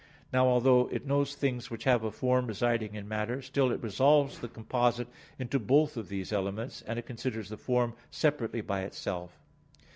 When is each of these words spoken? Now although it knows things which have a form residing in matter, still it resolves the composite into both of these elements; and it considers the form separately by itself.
Now 0.33 0.47
although 0.47 0.89
it 0.91 1.05
knows 1.05 1.35
things 1.35 1.69
which 1.69 1.83
have 1.83 2.03
a 2.03 2.09
form 2.09 2.47
residing 2.47 2.95
in 2.95 3.07
matter, 3.07 3.39
still 3.39 3.69
it 3.71 3.83
resolves 3.83 4.39
the 4.39 4.47
composite 4.47 5.07
into 5.37 5.59
both 5.59 5.95
of 5.95 6.09
these 6.09 6.33
elements; 6.33 6.81
and 6.87 6.97
it 6.97 7.05
considers 7.05 7.49
the 7.49 7.57
form 7.57 7.93
separately 8.09 8.61
by 8.61 8.81
itself. 8.81 9.37